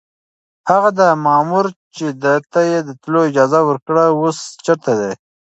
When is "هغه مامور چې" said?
0.69-2.05